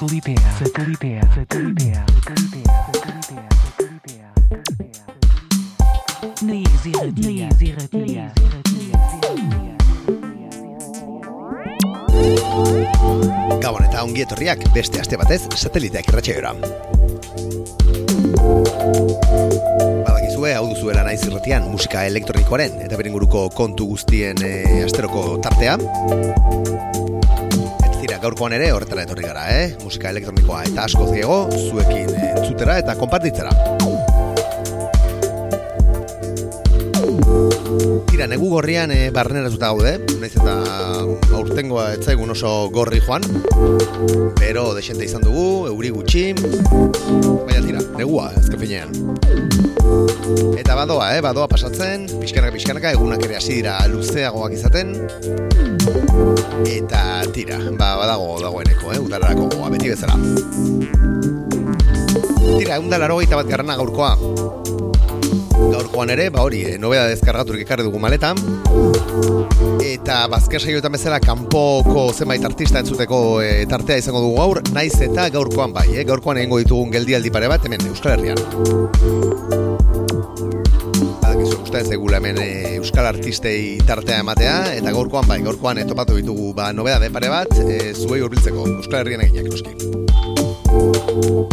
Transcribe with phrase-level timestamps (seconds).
[0.00, 5.04] Satelitea, satelitea, satelitea, satelitea, satelitea, satelitea, satelitea.
[6.42, 8.32] Naiz irratia, naiz irratia,
[13.60, 16.54] Gabon eta ongi etorriak beste aste batez sateliteak irratxeora.
[20.06, 24.52] Badakizue, hau duzuela naiz irratian musika elektronikoaren eta berenguruko kontu guztien e,
[24.84, 25.74] asteroko tartea.
[27.88, 29.66] Ez dira, gaurkoan ere horretara etorri gara, eh?
[29.82, 33.52] Musika elektronikoa eta askoz gehiago zuekin e, entzutera eta konpartitzera.
[38.20, 40.52] Tira, negu gorrian e, barneratuta gaude, naiz eta
[41.38, 43.22] aurtengoa etzaigun oso gorri joan,
[44.36, 48.92] pero desente izan dugu, euri gutxi, baina tira, negua, ezken finean.
[50.60, 54.92] Eta badoa, eh, badoa pasatzen, pixkanaka pixkanaka egunak ere hasi dira luzeagoak izaten,
[56.68, 60.20] eta tira, ba, badago dagoeneko, eh, udararako goa, beti bezala.
[62.60, 64.12] Tira, egun da laro bat garrana gaurkoa,
[65.68, 68.38] gaurkoan ere, ba hori, e, nobeda deskargaturik ekarri dugu maletan.
[69.84, 75.28] Eta bazker saioetan bezala kanpoko zenbait artista entzuteko e, tartea izango dugu gaur, naiz eta
[75.34, 76.04] gaurkoan bai, eh?
[76.08, 78.40] gaurkoan egingo ditugun geldialdi pare bat hemen Euskal Herrian.
[81.20, 86.18] Badakizu, usta ez egula hemen e, Euskal Artistei tartea ematea eta gaurkoan bai, gaurkoan etopatu
[86.20, 91.49] ditugu ba, nobeda de pare bat, e, zuei urbiltzeko Euskal Herrian eginak noski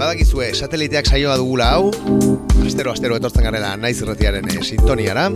[0.00, 1.90] badakizue, sateliteak saioa dugula hau.
[2.64, 5.26] Astero, astero etortzen garela naiz irratiaren e, sintoniara.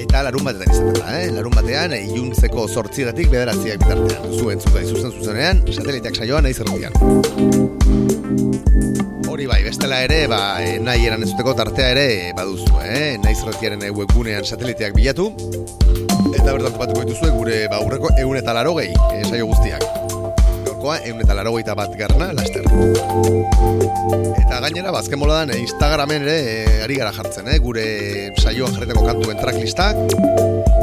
[0.00, 1.28] Eta larun batetan izaten da, eh?
[1.36, 4.34] Larun batean, e, iluntzeko zortzigatik bederatziak bitartean.
[4.40, 6.98] Zuen zuta izuzen zuzenean, sateliteak saioa naiz irratian.
[9.30, 12.08] Hori bai, bestela ere, ba, e, nahi eran ezuteko tartea ere
[12.38, 13.18] baduzu, eh?
[13.22, 15.30] Naiz irratiaren e, webgunean sateliteak bilatu.
[16.32, 19.93] Eta bertan topatuko dituzue gure ba, aurreko egun eta laro gehi, e, saio guztiak
[20.84, 22.64] gaurkoa egun eta laro bat garna laster.
[24.36, 27.58] Eta gainera, bazken boladan, e, Instagramen ere e, ari gara jartzen, eh?
[27.58, 29.96] gure saioan jarreteko kantuen tracklistak.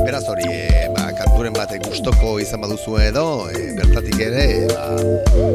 [0.05, 4.89] Beraz hori, e, ba, kanturen bat gustoko izan baduzu edo, e, bertatik ere, e, ba,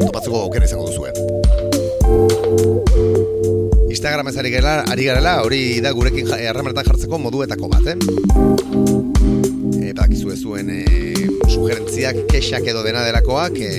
[0.05, 1.03] topatzeko aukera izango duzu
[3.91, 7.97] Instagram ez ari garela, ari garela, hori da gurekin harremanetan jartzeko moduetako bat, eh?
[9.81, 13.71] E, badakizu ez zuen e, sugerentziak, kexak edo dena delakoak e,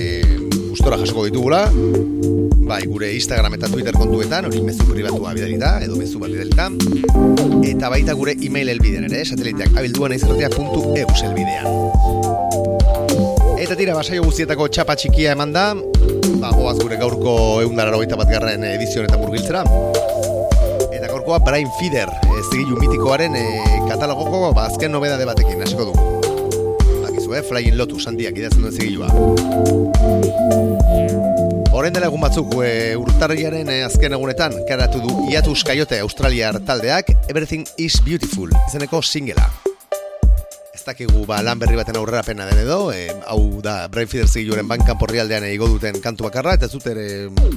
[0.69, 1.67] gustora jasoko ditugula.
[2.69, 6.69] Bai gure Instagram eta Twitter kontuetan hori mezu pribatua bidalita edo mezu bat bidalita
[7.65, 11.65] eta baita gure email elbidean ere sateliteak abilduan eizerratia.eu elbidean
[13.69, 15.65] eta tira basaio guztietako txapa txikia eman da.
[16.41, 16.49] Ba,
[16.79, 19.61] gure gaurko eundararo bat garren edizionetan murgiltzera.
[20.89, 22.09] Eta gaurkoa Brian Feeder
[22.49, 23.45] zigilu mitikoaren e,
[23.89, 26.08] katalogoko ba, azken nobedade batekin hasiko dugu
[27.29, 27.43] Bakizu, eh?
[27.47, 29.09] Flying Lotus handiak idazten duen zigilua
[31.71, 37.11] Horren dela egun batzuk e, urtarriaren e, azken egunetan karatu du Iatus Kaiote Australiar taldeak
[37.29, 39.45] Everything is Beautiful izeneko singela
[40.73, 44.29] Ez dakigu ba, lan berri baten aurrera pena den edo e, hau da Brian Feeder
[44.29, 47.07] zigiluaren bankan porrialdean igo duten kantu bakarra eta ez dute ere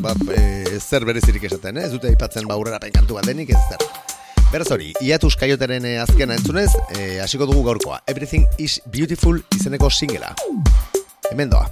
[0.02, 1.88] ba, e, zer berezirik esaten, eh?
[1.88, 4.11] ez dute aipatzen ba, aurrera pen kantu bat denik ez zer
[4.52, 8.02] Beraz hori, Iatus Kaioteren e, azkena entzunez, e, hasiko dugu gaurkoa.
[8.06, 10.34] Everything is Beautiful izeneko singela.
[11.30, 11.70] Hemen doa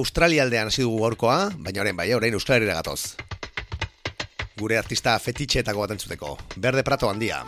[0.00, 3.16] Australia aldean hasi dugu gaurkoa, baina orain bai, orain Australia gatoz.
[4.60, 6.36] Gure artista fetitxeetako bat entzuteko.
[6.56, 7.44] Berde Prato handia.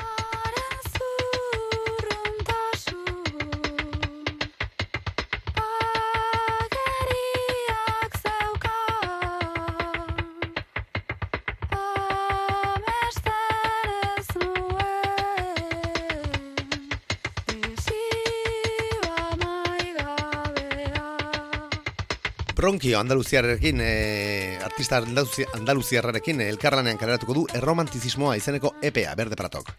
[22.62, 29.72] Bronkio Andaluziarrekin, e, artista Andaluzi- Andaluziarrarekin eh, elkarlanean kaleratuko du erromantizismoa izeneko EPA, Berde Pratok.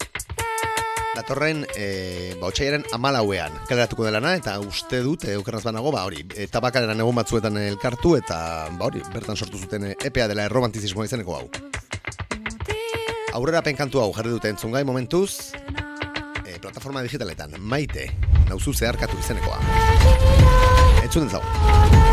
[1.15, 6.47] Datorren, e, ba, otxaiaren amalauean kaleratuko delana, eta uste dut, e, banago, ba, hori, e,
[6.51, 11.37] tabakaleran egun batzuetan elkartu, eta, ba, hori, bertan sortu zuten e, EPA dela erromantizismoa izeneko
[11.37, 11.49] hau.
[13.31, 15.53] Aurrera penkantu hau jarri dute entzungai momentuz,
[16.43, 18.09] e, plataforma digitaletan, maite,
[18.49, 19.61] nauzu zeharkatu izenekoa.
[21.01, 22.12] Entzun dentzago.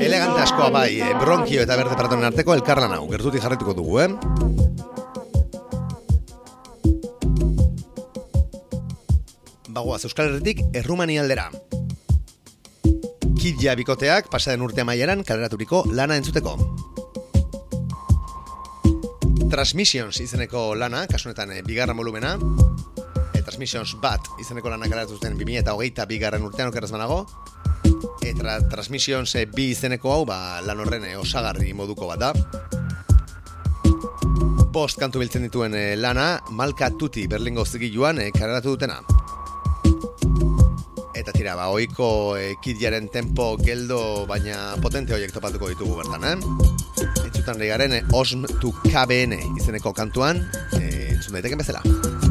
[0.00, 4.08] Elegante askoa bai, eh, bronkio eta berde pratonen arteko elkarlan hau, gertutik jarrituko dugu, eh?
[9.70, 11.50] Bagoaz, Euskal Herritik Errumani aldera.
[13.40, 16.56] Kidja bikoteak pasaden urte amaieran kaleraturiko lana entzuteko.
[19.50, 22.34] Transmissions izeneko lana, kasunetan eh, bigarren volumena,
[23.34, 27.24] e, Transmissions bat izeneko lana kaleratu zuten 2000 eta hogeita bigarren urtean okerraz banago,
[28.30, 32.32] eta Transmissions eh, bi izeneko hau, ba, lan horren eh, osagarri moduko bat da.
[34.70, 39.00] Bost kantu biltzen dituen eh, lana, Malka Tuti Berlingo zigiluan eh, kaleratu dutena.
[41.20, 47.04] Eta tira, ba, oiko e, kidjaren tempo geldo, baina potente horiek topatuko ditugu bertan, eh?
[47.26, 50.40] Entzutan garen, e, Osm to KBN izeneko kantuan,
[50.78, 52.29] e, entzun daiteken bezala.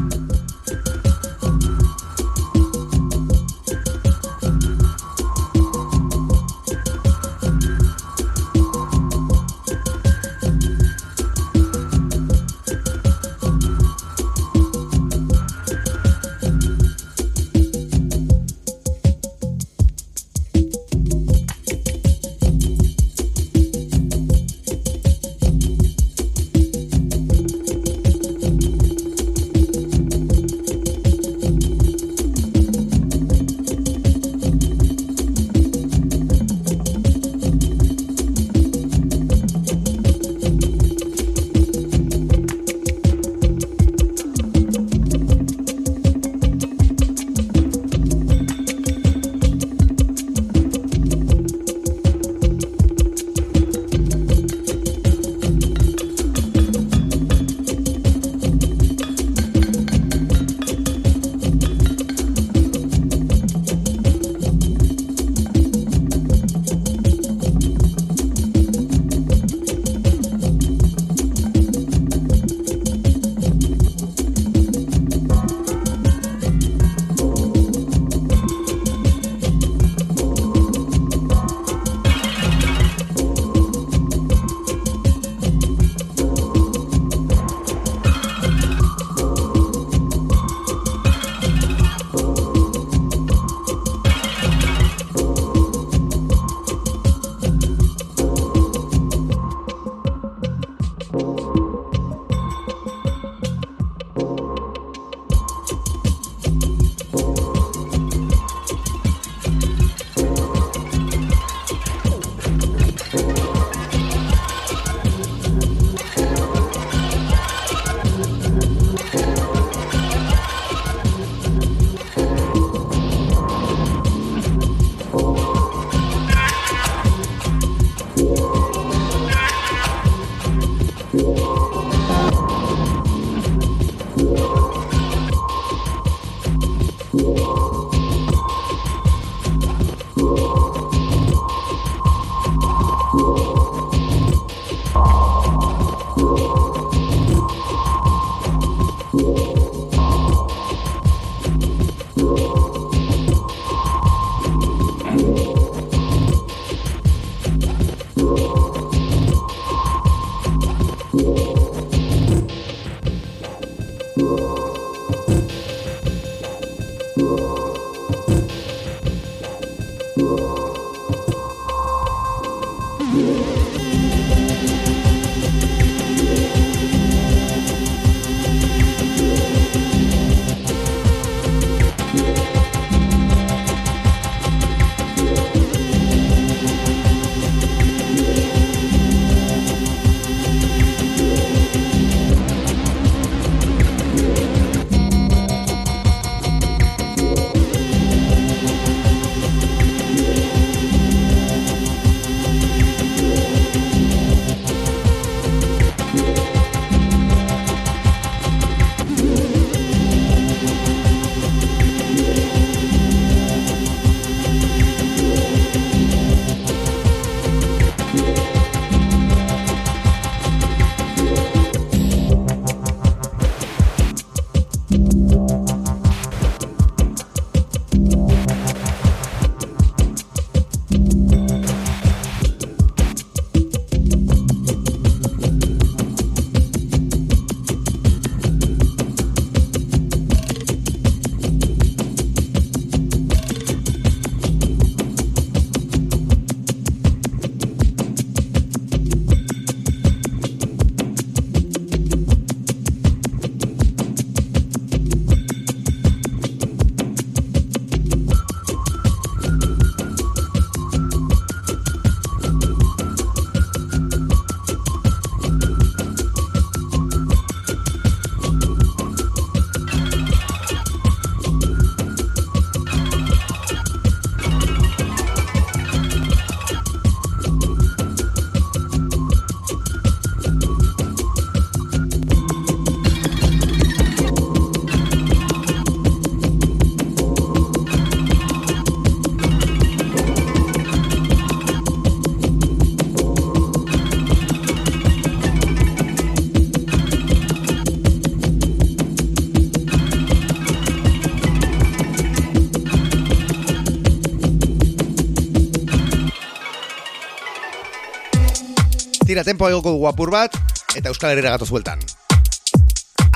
[309.30, 310.56] Tira, tempo egoko dugu apur bat,
[310.98, 312.00] eta Euskal Herriera gatoz bueltan.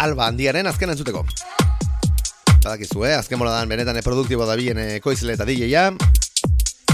[0.02, 1.20] Alba handiaren azken entzuteko.
[2.64, 3.12] Badakizu, eh?
[3.14, 5.92] Azken moladan benetan produktibo da bien koizle eta DJ-a.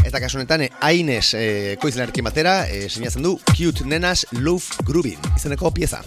[0.04, 5.33] Eta kasu honetan, eh, Aines eh, koizlearekin batera, eh, sinatzen du Cute Nenas Love Groovin,
[5.33, 6.02] izeneko pieza.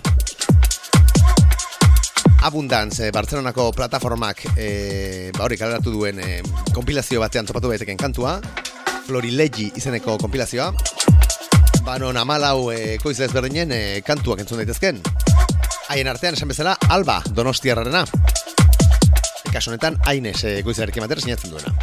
[2.43, 6.43] Abundance, eh, Barcelonako plataformak eh, ba hori kaleratu duen eh,
[6.77, 8.37] kompilazio batean topatu daiteken kantua,
[9.07, 10.75] Florilegi izeneko kompilazioa.
[11.83, 15.01] Ba non amalau eh, koizle ezberdinen eh, kantuak entzun daitezken.
[15.91, 18.05] Haien artean esan bezala Alba Donostiarrarena.
[19.51, 21.75] Kasu honetan Aines eh, koizlearekin batera sinatzen duena.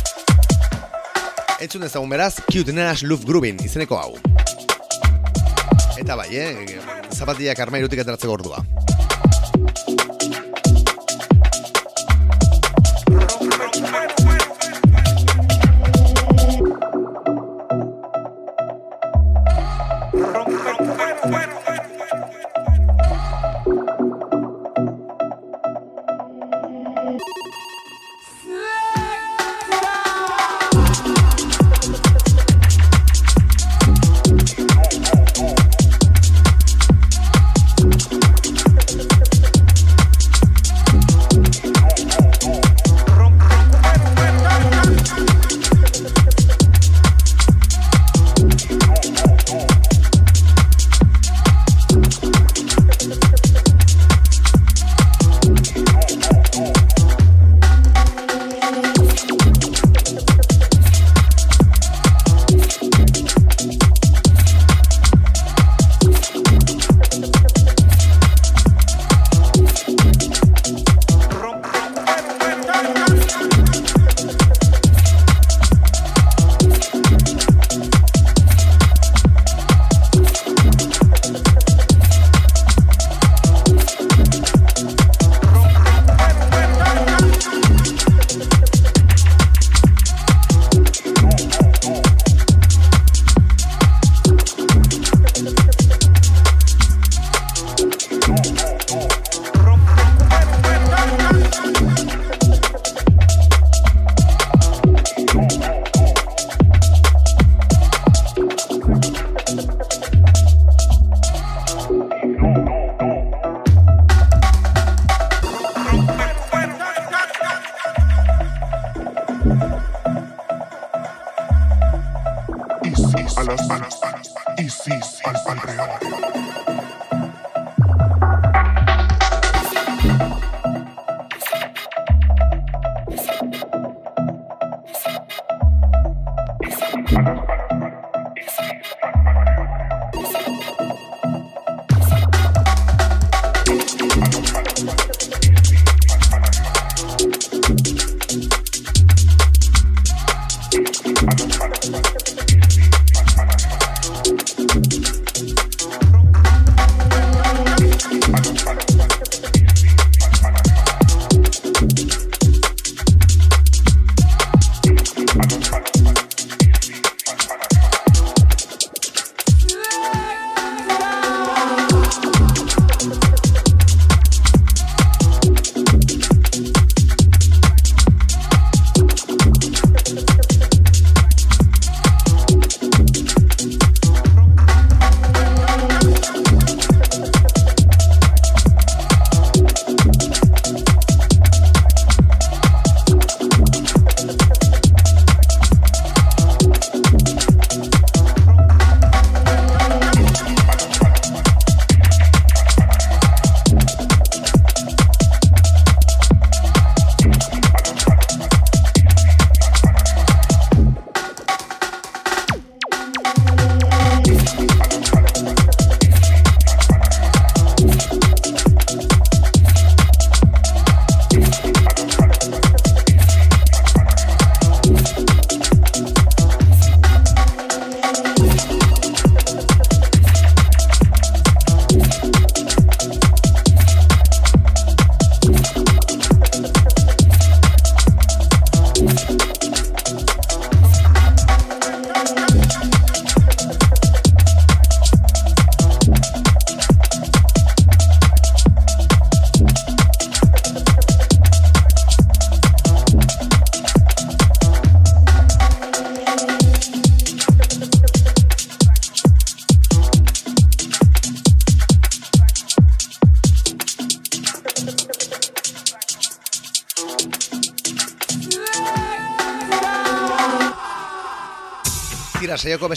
[1.60, 4.16] Entzun ezagun beraz, Cute Nenas Love Groovin izeneko hau.
[6.00, 6.80] Eta bai, eh?
[7.12, 8.64] Zapatiak armairutik ateratzeko ordua.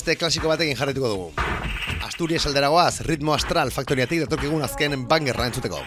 [0.03, 1.27] beste klasiko batekin jarretuko dugu.
[2.03, 5.79] Asturias alderagoaz, ritmo astral faktoriatik datorkigun azken bangerra entzuteko.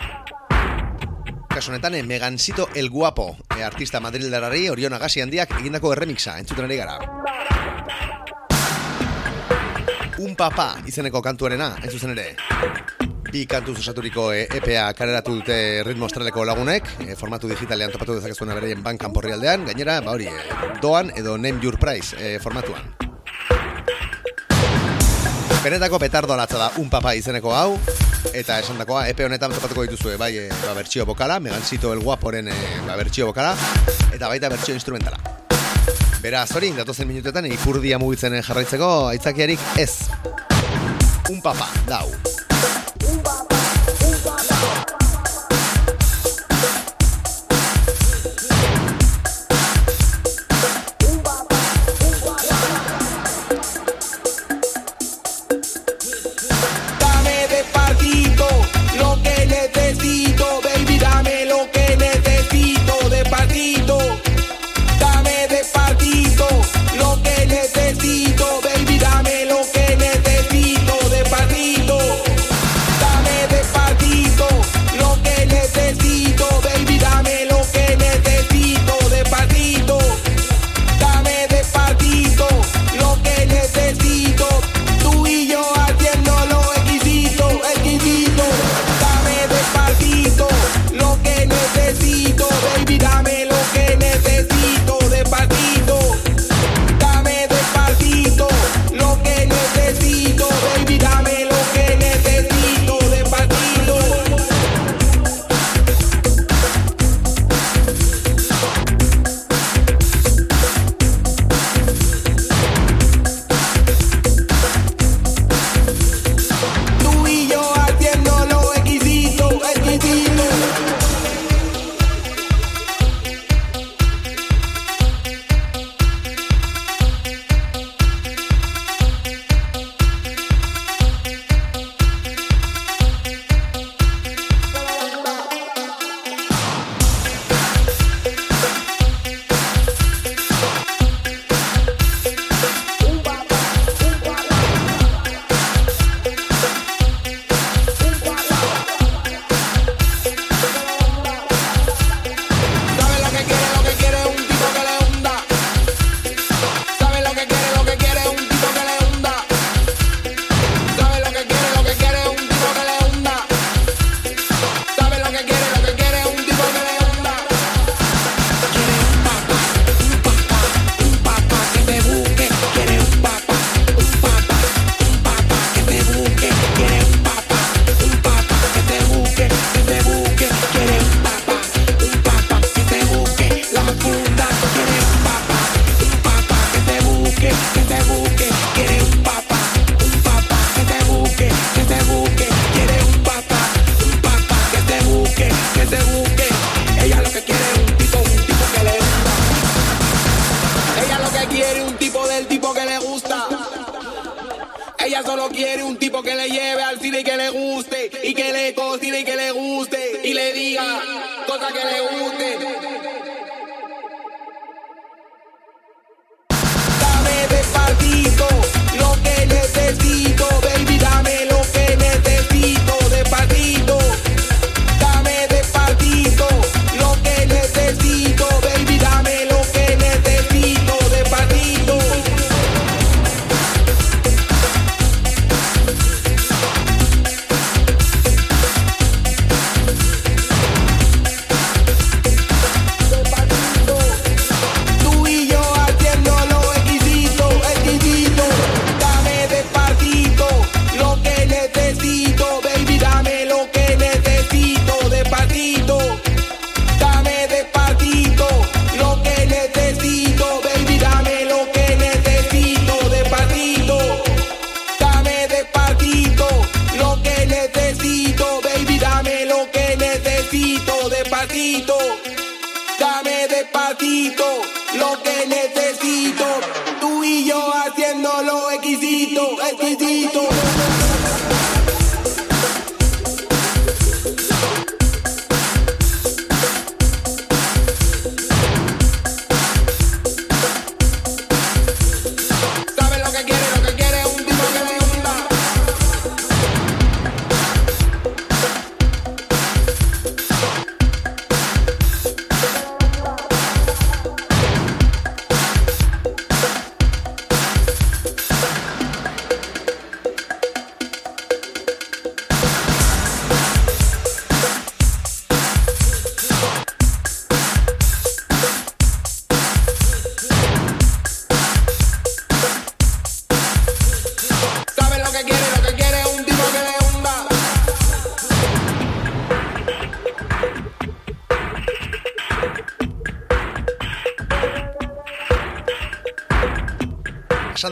[1.53, 6.65] Kasu honetan, eh, Megansito El Guapo, e, artista madrildarari Orion Agasi handiak egindako erremixa entzuten
[6.65, 6.97] ari gara.
[10.19, 12.37] Un Papa izeneko kantuarena, hain ere.
[13.31, 18.15] Bi kantu osaturiko eh, e, EPA kareratu dute ritmo astraleko lagunek, e, formatu digitalean topatu
[18.15, 23.06] dezakezuena beraien bankan porrialdean, gainera, ba hori, e, doan edo name your price e, formatuan.
[25.67, 27.73] Benetako petardo latza da un papa izeneko hau
[28.39, 32.55] eta esandakoa epe honetan topatuko dituzue bai e, ba bertsio bokala, megantzito el guaporen e,
[32.87, 33.57] ba bertsio bokala
[34.15, 35.19] eta baita bertsio instrumentala.
[36.23, 40.07] Beraz, hori, datozen minutetan, ipurdia mugitzen eh, jarraitzeko, aitzakiarik ez.
[41.35, 42.15] Un papa, dau.
[43.11, 43.56] Un papa.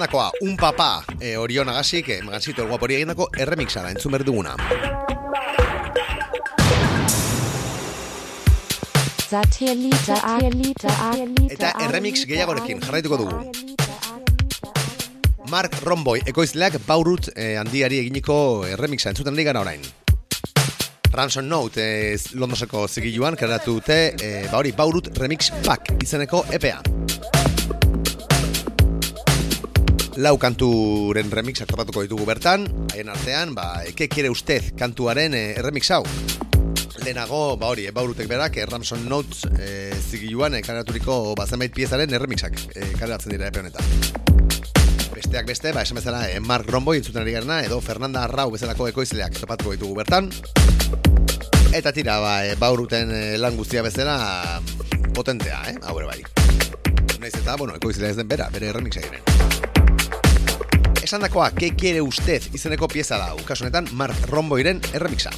[0.04, 4.54] Esandakoa, un papa e, Orion Agasik, e, magansito el guapori egindako erremixara, entzun behar duguna.
[9.30, 13.38] Satellite, Satellite, Satellite, Eta erremix gehiagorekin jarraituko dugu.
[15.48, 19.80] Mark Romboy ekoizleak baurut eh, handiari eginiko erremixa entzuten gara orain.
[21.14, 26.93] Ransom Note eh, Londoseko zigiluan karatu dute eh, ba hori baurut remix pack izeneko EPA.
[30.14, 35.90] Lau kanturen remixak topatuko ditugu bertan, haien artean, ba, eke kiere ustez kantuaren eh, erremix
[35.90, 36.04] hau.
[37.02, 42.14] Lehenago, ba hori, eh, baurutek berak, eh, Ramson Notes eh, zigiluan eh, karaturiko bazenbait piezaren
[42.14, 43.90] erremixak eh, kareratzen dira epe honetan.
[45.16, 48.86] Besteak beste, ba, esan bezala, eh, Mark Romboy entzuten ari garena, edo Fernanda Arrau bezalako
[48.92, 50.30] ekoizleak topatuko ditugu bertan.
[51.74, 54.62] Eta tira, ba, e, bauruten e, lan guztia bezala
[55.10, 55.74] potentea, eh?
[55.82, 56.20] Hau ere bai.
[57.18, 59.34] Naiz eta, bueno, ekoizlea ez den bera, bere remixa eginen.
[61.04, 65.34] Esan dakoa, ke quiere usted izeneko pieza da, kasu honetan, Mark Romboiren erremixa.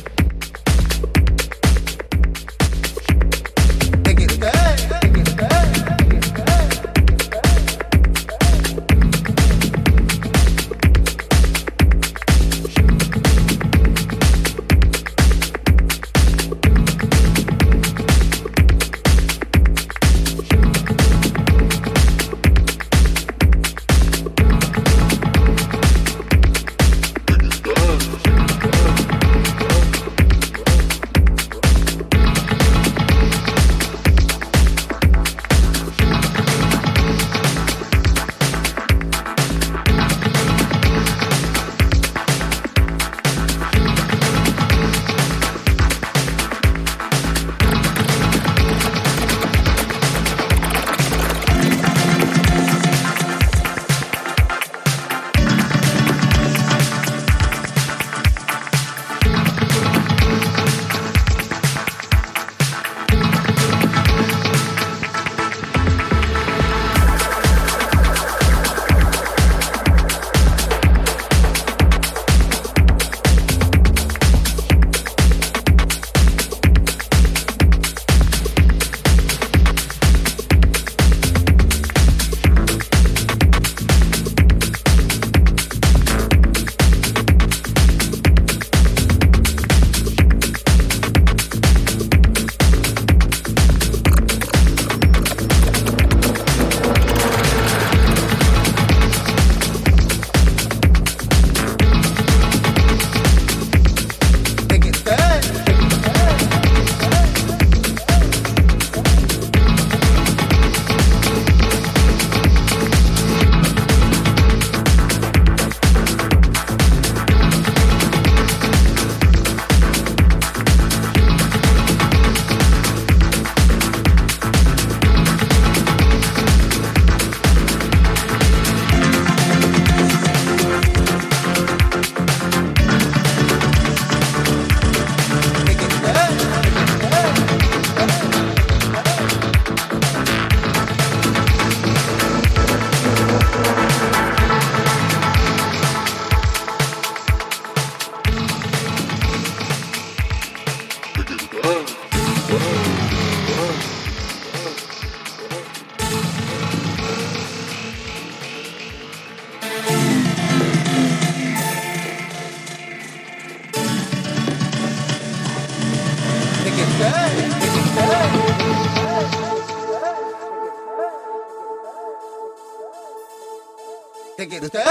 [174.36, 174.82] Te quiere usted,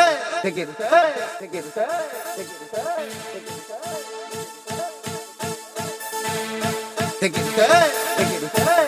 [0.41, 0.87] te quiere usted,
[1.39, 1.85] te quiere usted,
[2.35, 2.83] te quiere usted,
[7.19, 7.65] te quiere usted.
[8.17, 8.84] Te quiere usted,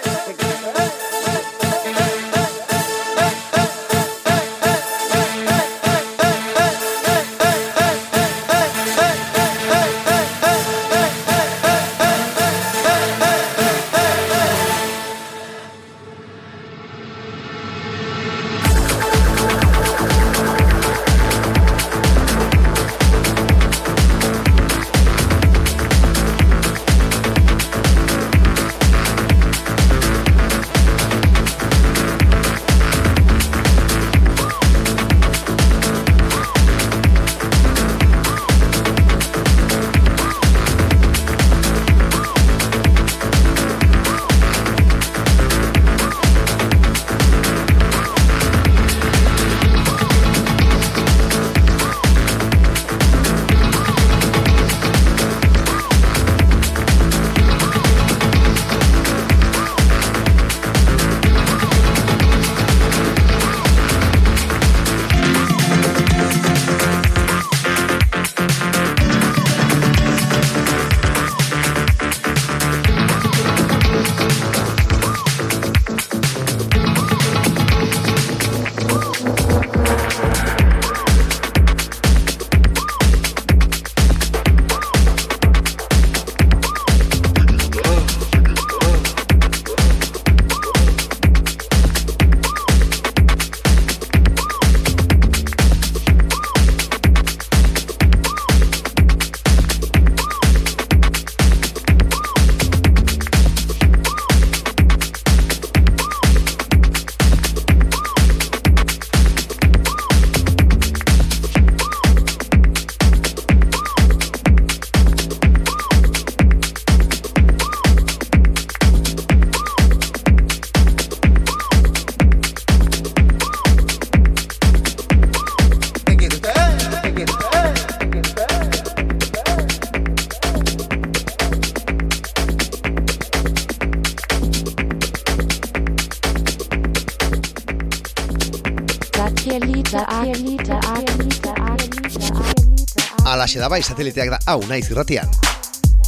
[143.58, 145.32] Alaxe da bai, sateliteak da hau naiz irratian.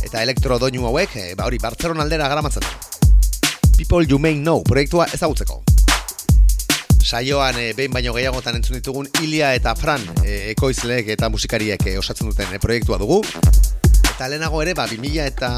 [0.06, 2.62] Eta elektrodoinu hauek, e, ba hori, Bartzeron aldera garamatzen.
[3.76, 5.64] People You May Know proiektua ezagutzeko.
[7.02, 11.96] Saioan e, behin baino gehiagotan entzun ditugun Ilia eta Fran e, ekoizleek eta musikariek e,
[11.98, 13.24] osatzen duten e, proiektua dugu.
[13.24, 15.50] Eta lehenago ere, ba, 2000 eta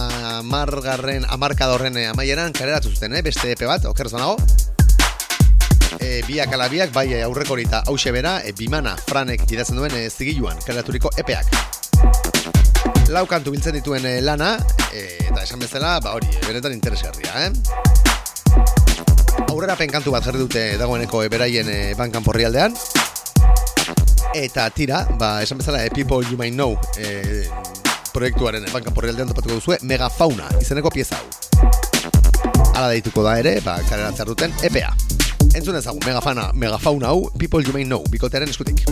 [0.48, 3.26] margarren amarkadorren amaieran kareratu zuten, eh?
[3.26, 4.38] beste epe bat, oker nago.
[6.00, 9.98] E, biak ala biak, bai aurreko hori eta hause bera, e, bimana Franek idatzen duen
[9.98, 11.61] e, zigiluan kareraturiko epeak.
[13.12, 14.54] Lau kantu biltzen dituen e, lana,
[14.96, 17.52] e, eta esan bezala, ba hori, e, benetan interesgarria, eh?
[19.52, 21.68] Aurrera penkantu bat jarri dute dagoeneko beraien
[22.00, 22.72] bankan porrialdean.
[24.32, 27.44] Eta tira, ba, esan bezala, People You Might Know e,
[28.16, 31.28] proiektuaren bankan porrialdean topatuko duzue, Megafauna, izeneko pieza hau.
[32.72, 34.96] Hala deituko da ere, ba, kareratzea duten EPA.
[35.52, 38.88] Entzun ezagun, Megafauna, Megafauna hau, People You May Know, bikotearen eskutik.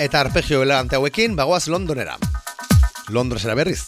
[0.00, 2.14] Eta arpegio elegante hauekin, bagoaz Londonera.
[3.08, 3.82] Londresera berriz.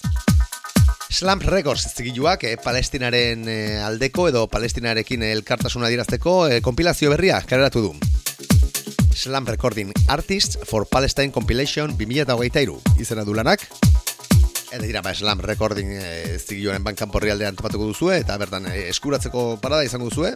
[1.08, 7.86] Slump Records zigiluak eh, palestinaren eh, aldeko edo palestinarekin elkartasuna dirazteko eh, kompilazio berria kareratu
[7.86, 7.94] du.
[9.16, 13.64] Slump Recording Artists for Palestine Compilation 2023 izena du lanak.
[14.68, 19.58] Eta dira, ba, Slump Recording eh, zigiluaren bankan porrialdean topatuko duzue, eta bertan eh, eskuratzeko
[19.64, 20.32] parada izango duzue.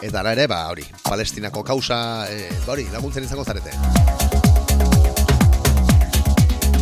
[0.00, 2.02] Eta ara ere, ba, hori, palestinako kausa,
[2.32, 4.21] eh, ba, hori, laguntzen izango zarete.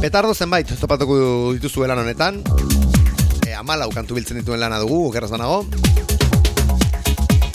[0.00, 2.38] Petardo zenbait topatuko dituzue lan honetan.
[3.44, 5.66] E, amalau kantu biltzen dituen lana dugu, okerraz banago.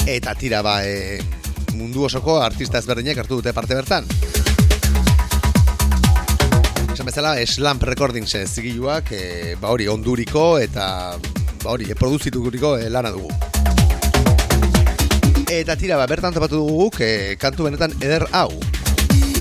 [0.05, 1.17] Eta tira ba, e,
[1.73, 4.05] mundu osoko artista ezberdinek hartu dute parte bertan.
[6.93, 11.17] Esan bezala, Slamp Recordings e, zigiluak, e, ba hori, onduriko eta
[11.65, 13.33] ba hori, e, produzituriko e, lana dugu.
[15.49, 18.51] Eta tira, ba, bertan topatu dugu guk, e, kantu benetan eder hau.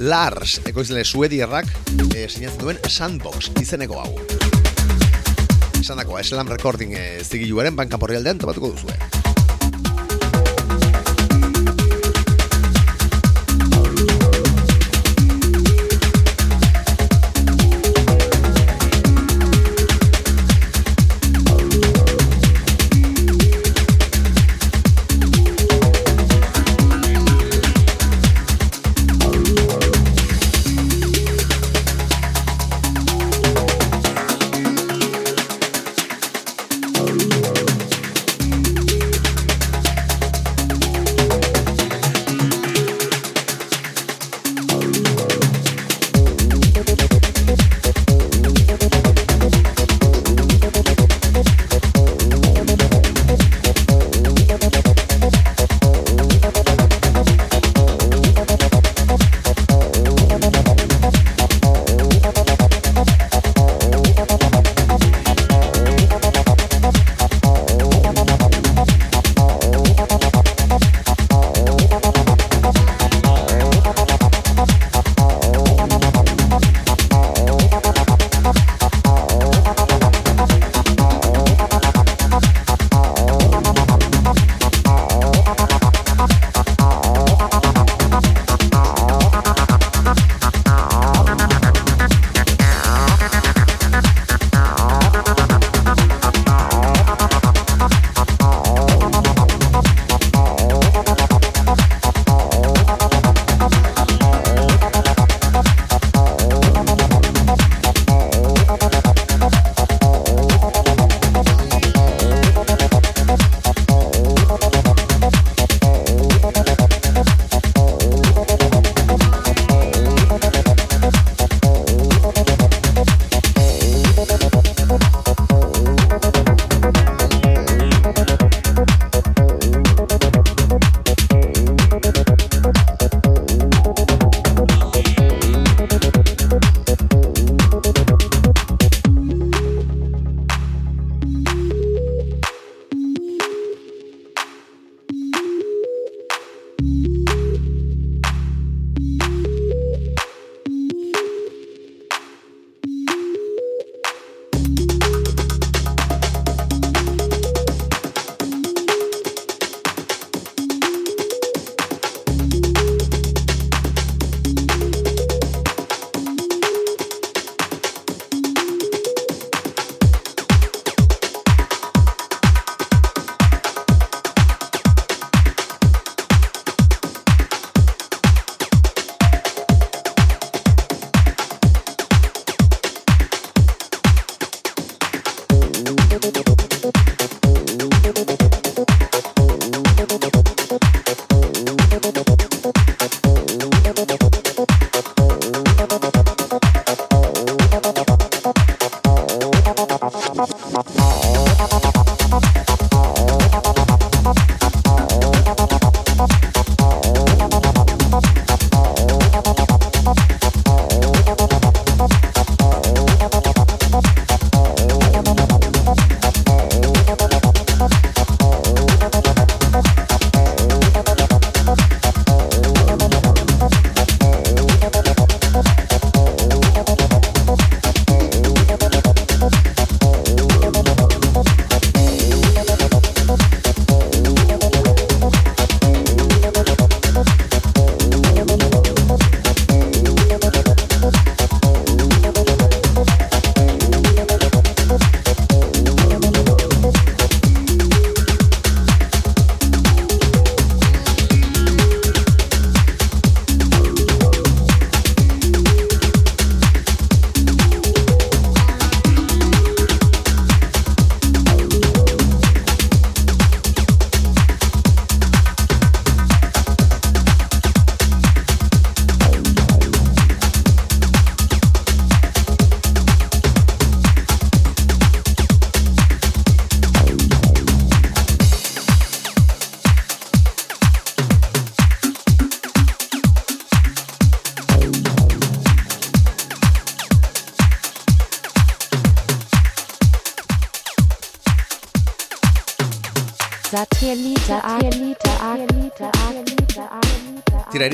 [0.00, 1.68] Lars, ekoizle suedierrak,
[2.14, 4.10] e, sinatzen duen Sandbox izeneko hau.
[5.80, 9.23] Esan dako, Slam Recording e, zigiluaren banka porri aldean topatuko duzue.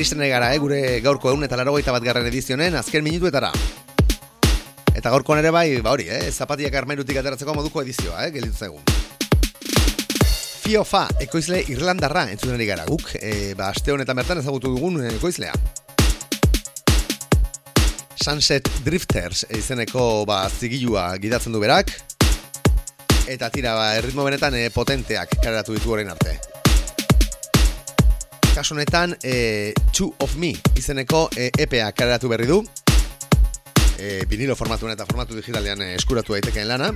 [0.01, 3.51] Iristen gara, eh, gure gaurko egun eta larogeita bat garren edizionen azken minutuetara.
[4.97, 8.81] Eta gaurkoan ere bai, ba hori, eh, zapatiak armairutik ateratzeko moduko edizioa, eh, gelitu zaigun.
[10.61, 15.13] Fiofa, ekoizle Irlandarra entzuten ari gara guk, e, ba, aste honetan bertan ezagutu dugun eh,
[15.19, 15.53] ekoizlea.
[18.21, 21.93] Sunset Drifters izeneko ba, zigilua gidatzen du berak,
[23.27, 26.60] eta tira, ba, erritmo benetan e, potenteak kareratu ditu orain arte.
[28.61, 32.59] Kasu honetan, e, Two of Me izeneko e, EPA kareratu berri du,
[33.97, 36.91] e, vinilo formatuan eta formatu digitalean eskuratu daitekeen lana,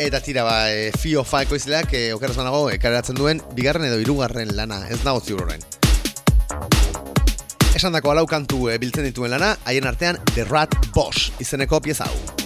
[0.00, 4.00] Eta tira ba, e, Fio Faeko izleak, e, okeraz banago, e, kaleratzen duen, bigarren edo
[4.00, 5.60] hirugarren lana, ez nago ziur horren.
[7.76, 12.08] Esan dako alau kantu e, biltzen dituen lana, haien artean The Rat Boss izeneko pieza
[12.08, 12.41] hau.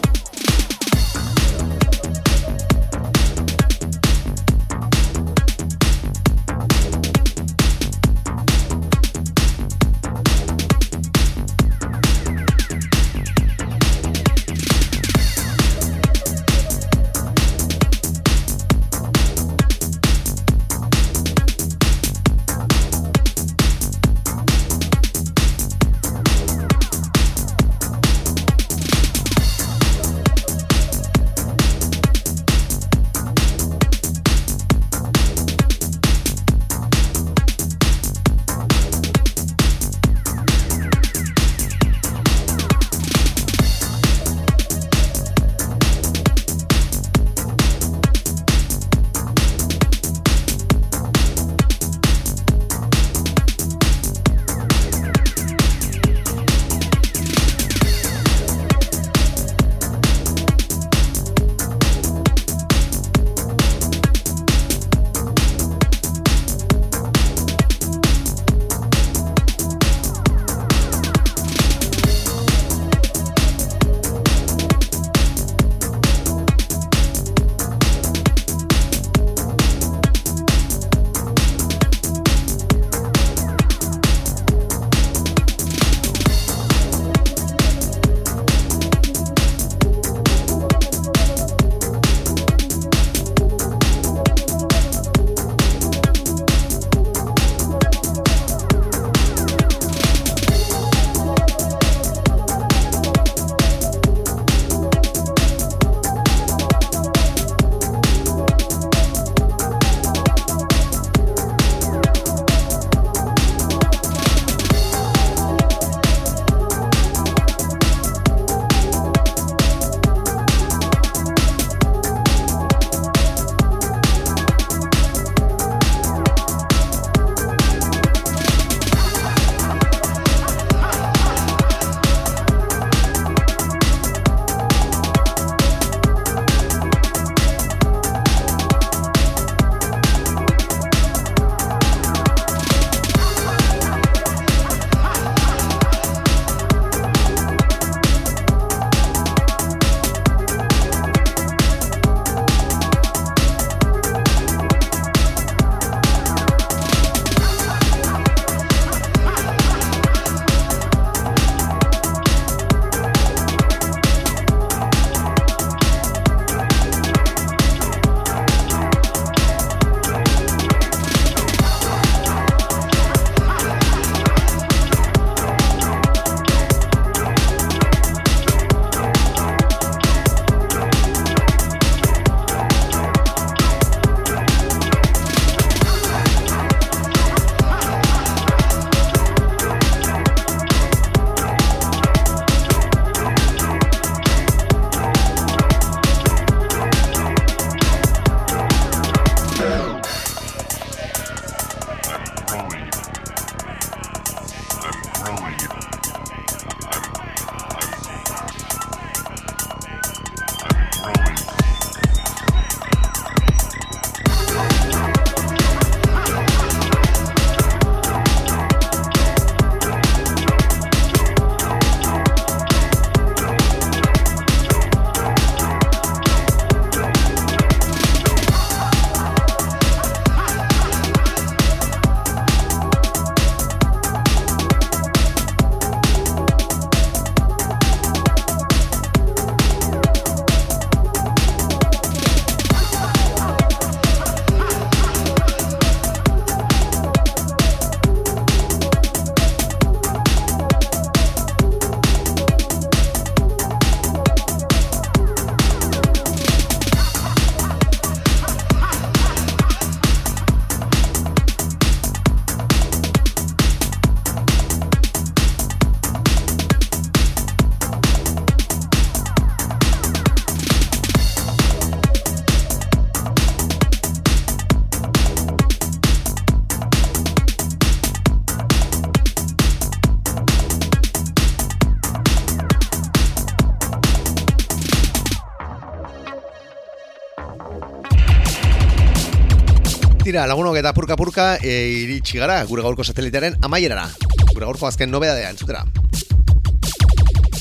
[290.36, 291.70] Tira, lagunok eta purka-purka e,
[292.02, 294.02] iritsi gara gure gaurko satelitearen amaierara.
[294.50, 295.80] Gure gaurko azken nobedadea entzutera.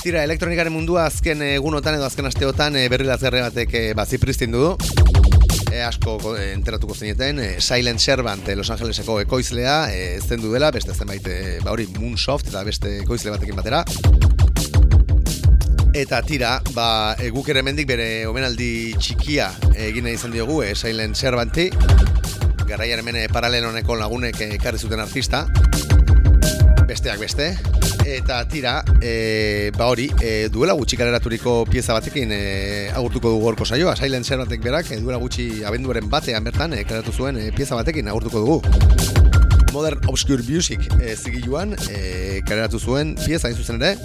[0.01, 4.73] Tira, elektronikaren mundua azken egunotan edo azken asteotan e, berri lazerre batek e, bazipristin du.
[5.71, 10.51] E, asko e, enteratuko zineten, e, Silent Servant e, Los Angeleseko ekoizlea e, zen du
[10.51, 13.86] dela, beste zenbait, e, ba hori Moonsoft eta beste ekoizle batekin batera.
[15.95, 21.15] Eta tira, ba, e, guk ere mendik bere omenaldi txikia egin izan diogu, e, Silent
[21.15, 21.71] Servanti.
[22.66, 25.45] Garaian hemen e, paraleloneko lagunek e, ekarri zuten artista.
[26.89, 27.51] Besteak beste.
[28.05, 32.41] Eta tira, e, ba hori, e, duela gutxi kaleraturiko pieza batekin e,
[32.93, 33.95] agurtuko dugu gorko saioa.
[33.95, 38.09] Silent Servantek berak, e, duela gutxi abenduaren batean bertan, e, kaleratu zuen e, pieza batekin
[38.09, 38.61] agurtuko dugu.
[39.74, 43.97] Modern Obscure Music e, zigiluan, e, kaleratu zuen pieza hain zuzen ere,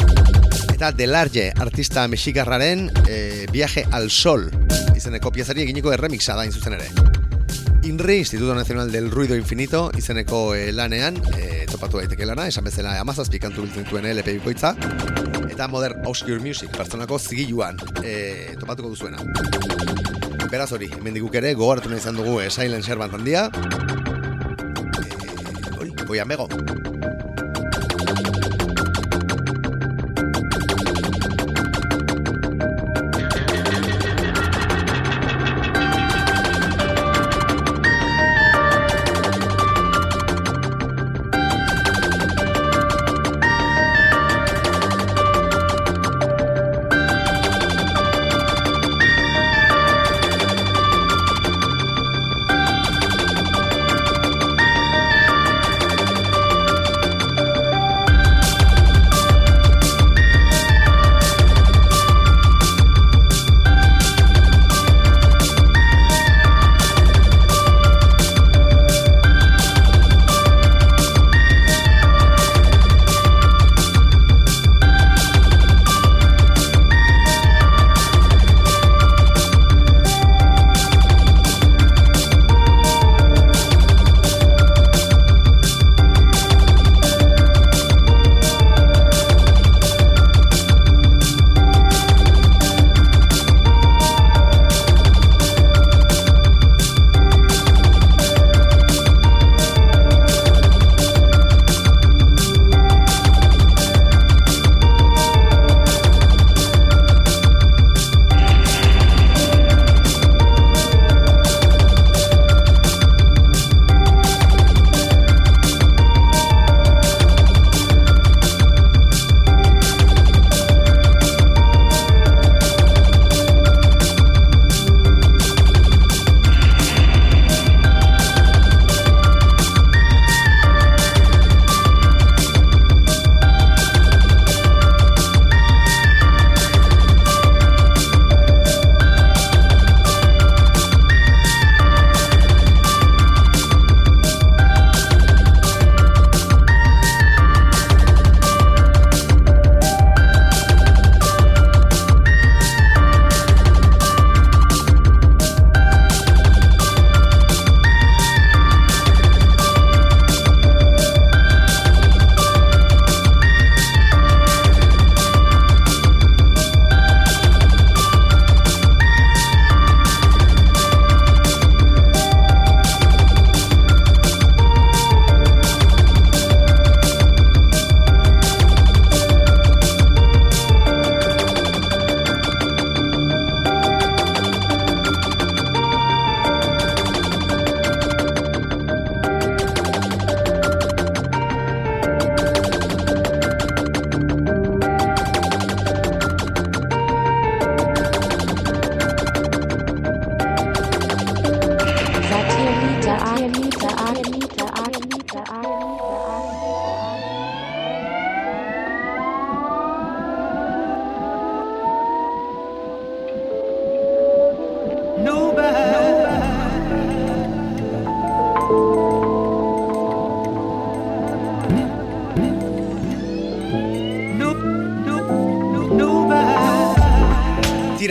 [0.73, 4.49] eta Delarge artista mexikarraren e, Viaje al Sol
[4.97, 7.20] izeneko piezari eginiko erremixa da zuzen ere.
[7.91, 12.93] INRI, Instituto Nacional del Ruido Infinito, izeneko e, lanean, e, topatu daiteke lana, esan bezala
[13.03, 14.77] amazazpi kantu biltzen duen LP bikoitza,
[15.51, 19.19] eta Modern Obscure Music, pertsonako zigiluan, e, topatuko duzuena.
[20.53, 23.49] Beraz hori, hemen diguk ere, gogoratu nahi izan dugu e, Silent Servant handia,
[25.03, 26.47] e, hori, goian bego.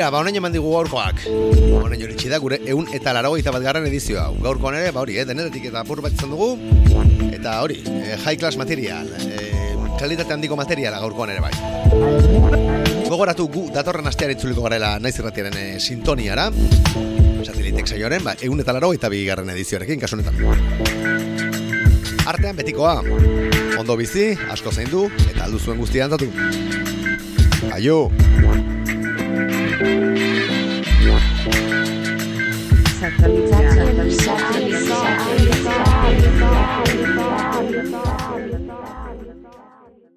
[0.09, 1.19] Ba honen eman digu gaurkoak.
[1.29, 4.31] Honen joritxi da gure eun eta larago bat garren edizioa.
[4.41, 6.57] Gaurkoan ere, ba hori, eh, denetetik eta apur bat izan dugu.
[7.31, 11.51] Eta hori, eh, high class material, eh, kalitate handiko materiala gaurkoan ere bai.
[13.07, 16.49] Gogoratu gu datorren astean itzuliko garela naiz irratiaren eh, sintoniara.
[17.45, 20.35] Satelitek saioaren, ba, egun eta laro eta bigarren edizioarekin, kasu honetan.
[22.25, 23.03] Artean betikoa,
[23.77, 26.31] ondo bizi, asko zein du, eta aldu zuen guztia antatu.
[27.73, 28.09] Aio!
[33.21, 33.99] Exactly.
[33.99, 34.65] Exactly.
[34.65, 34.65] Exactly.
[34.65, 35.47] Exactly.
[35.47, 37.01] Exactly.
[37.01, 37.79] Exactly.
[37.79, 38.08] Exactly.